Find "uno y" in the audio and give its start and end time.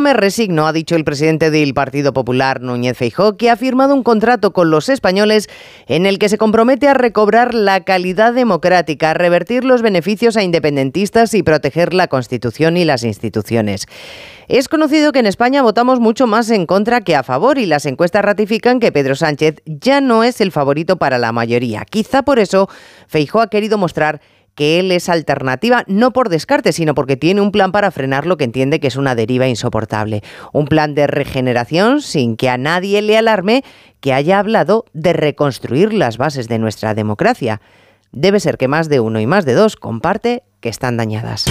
39.00-39.26